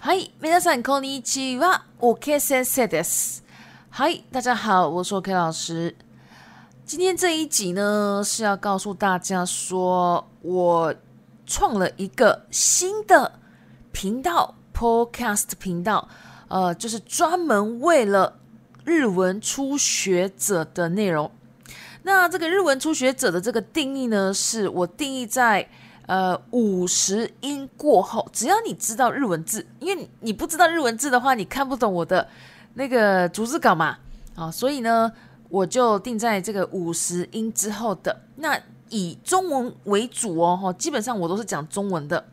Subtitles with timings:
[0.00, 1.84] 嗨，皆さんこんにちは。
[2.00, 3.42] OK 先生です。
[3.90, 5.94] 嗨，大家好，我是 OK 老师。
[6.84, 10.94] 今天这一集呢，是要告诉大家说，我
[11.44, 13.40] 创了一个新的
[13.92, 16.08] 频道，Podcast 频道，
[16.48, 18.38] 呃，就是专门为了
[18.85, 21.31] 日文初学者的内容。
[22.03, 25.67] 那这个日文初学者的这个定义呢，是我定义在。
[26.07, 32.27] 呃，五十音过后，只要你知道日文字，因为你不知道日文字的话，你看不懂我的
[32.73, 33.97] 那个逐字稿嘛，
[34.35, 35.09] 啊，所以呢，
[35.47, 38.23] 我就定在这个五十音之后的。
[38.37, 42.25] 那以中文为主哦，哈，基本上我都是讲中文的。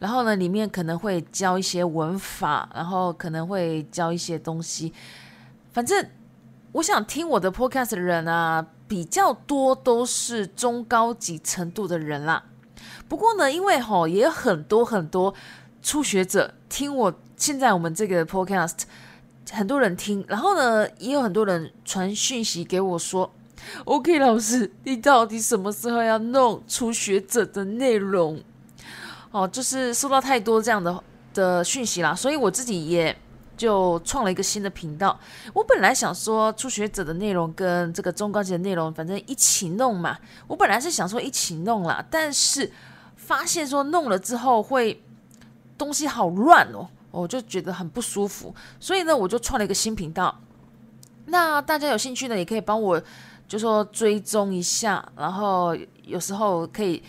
[0.00, 4.92] 然后呢，里面可能会教一些文法，然后可能会教一些东西。
[5.72, 6.08] 反正
[6.72, 12.44] 我想听我的 podcast 的人啊，比较多都是中高级程度的人啦。
[13.08, 15.34] 不过呢，因为哈也有很多很多
[15.82, 18.80] 初学者听我现在我们这个 podcast，
[19.50, 23.32] 很多人听，然后呢也有很多人传讯息给我说
[23.84, 28.42] ，OK 老师，你到底什么时候要弄初学者的内容？
[29.30, 33.16] 哦，就是收到太多这样的的讯息啦，所以我自己也
[33.58, 35.20] 就创了一个新的频道。
[35.52, 40.16] 我本来想说初学者的内容跟这个中高级的内容，反正一起弄嘛。
[40.46, 42.72] 我本来是想说一起弄啦，但是。
[43.20, 45.04] 发现说弄了之后会
[45.76, 50.34] 东西好乱哦，我就觉得很不舒服，所以呢，我就创了一个新频道。
[51.26, 53.02] 那大家有兴趣呢，也可以帮我
[53.46, 57.02] 就说追踪一下，然后有时候可以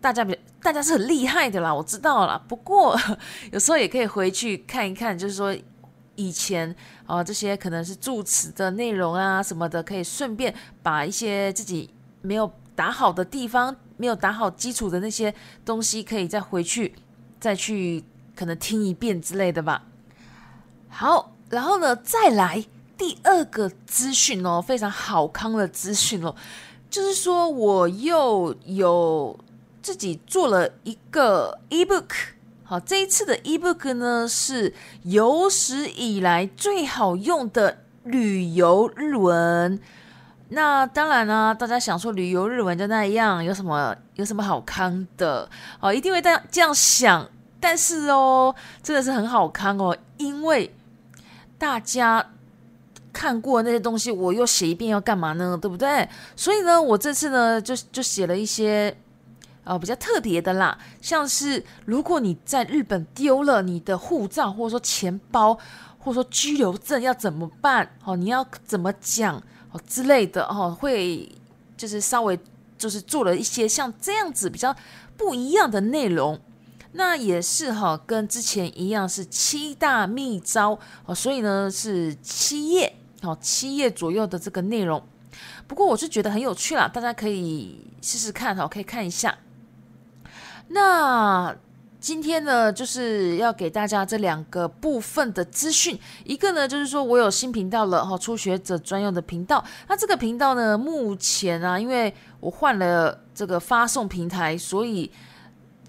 [0.00, 2.42] 大家比大家是很厉害的啦，我知道了。
[2.48, 2.98] 不过
[3.52, 5.54] 有时候也可以回去看一看，就是说
[6.18, 11.88] 以前啊这些可能是助词的内容啊什么的，可以顺便把一些自己
[12.20, 13.74] 没有打好的地方。
[14.00, 15.34] 没有打好基础的那些
[15.64, 16.94] 东西，可以再回去
[17.40, 18.04] 再去
[18.36, 19.86] 可能听一遍之类的吧。
[20.88, 22.64] 好，然后呢，再来
[22.96, 26.32] 第二个资讯哦，非常好康的资讯哦，
[26.88, 29.36] 就是说我又有
[29.82, 32.37] 自己做了一个 ebook。
[32.70, 34.74] 好，这一次的 ebook 呢是
[35.04, 39.80] 有史以来最好用的旅游日文。
[40.50, 45.48] 那当然呢，大家想说旅游日文就那样，有什么有什么好康的
[45.80, 45.90] 哦？
[45.90, 47.26] 一定会这样这样想，
[47.58, 50.70] 但是哦，真的是很好康哦，因为
[51.56, 52.22] 大家
[53.14, 55.58] 看过那些东西，我又写一遍要干嘛呢？
[55.58, 56.06] 对不对？
[56.36, 58.94] 所以呢，我这次呢就就写了一些
[59.68, 65.54] 呃比较特别的啦，像是如果你在日本丢了你的护照，或者说钱包，
[65.98, 67.88] 或者说居留证要怎么办？
[68.04, 69.36] 哦，你要怎么讲？
[69.70, 71.30] 哦之类的哦，会
[71.76, 72.38] 就是稍微
[72.78, 74.74] 就是做了一些像这样子比较
[75.14, 76.40] 不一样的内容，
[76.92, 85.02] 那也是哈，跟之前一样是七大秘招哦，所以呢是七页哦，七页左右的这个内容。
[85.66, 89.36] 不过我是觉得很有趣啦，大家可以试试看哈，可以看一下。
[90.68, 91.56] 那。
[92.00, 95.98] 今天呢，就是要给大家这两个部分的资讯。
[96.24, 99.62] 一个呢，就是说我有新频道了哈，初学者专用的频道。
[99.88, 105.10] 那这个频道呢，目前啊，因为我换了这个发送平台，所以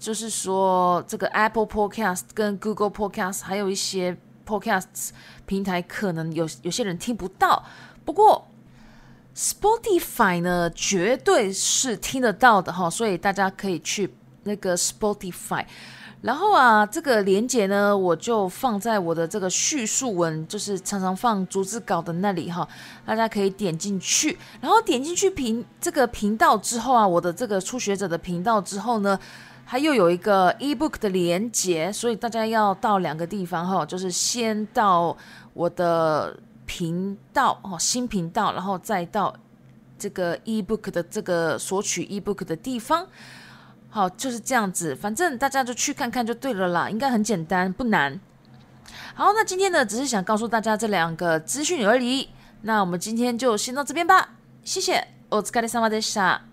[0.00, 5.10] 就是说这个 Apple Podcast 跟 Google Podcast 还有一些 Podcasts
[5.46, 7.64] 平台，可能有有些人听不到。
[8.04, 8.48] 不过
[9.36, 14.12] Spotify 呢，绝对是听得到的哈，所以大家可以去
[14.44, 15.64] 那个 Spotify。
[16.22, 22.68] 然后啊，这个连接呢，我就放在我的这个叙述文，就是常常放逐字稿的那里哈，
[23.06, 24.36] 大家可以点进去。
[24.60, 29.18] 然后点进去频这个频道之后啊，我的这个初学者的频道之后呢，
[29.66, 35.16] 它又有一个 ebook 的连接，所以大家要到两个地方哈，就是先到
[35.54, 39.34] 我的频道哦，新频道，然后再到
[39.98, 43.06] 这个 ebook 的这个索取 ebook 的地方。
[43.90, 48.20] 好，就是这样子，反正大家就去看看就对了啦，应该很简单，不难。
[49.14, 52.28] 好，那今天呢，只是想告诉大家这两个资讯而已。
[52.62, 54.30] 那我们今天就先到这边吧，
[54.64, 56.49] 谢谢，我是卡利萨马德莎。